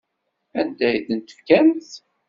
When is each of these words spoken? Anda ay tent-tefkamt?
Anda 0.59 0.85
ay 0.89 0.99
tent-tefkamt? 1.05 1.89